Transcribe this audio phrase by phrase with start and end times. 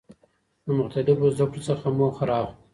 [0.65, 2.55] د مختلفو زده کړو څخه موخه را اخلو.